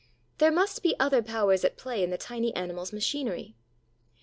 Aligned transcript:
There 0.39 0.51
must 0.51 0.81
be 0.81 0.95
other 0.99 1.21
powers 1.21 1.63
at 1.63 1.77
play 1.77 2.03
in 2.03 2.09
the 2.09 2.17
tiny 2.17 2.55
animal's 2.55 2.91
machinery. 2.91 3.55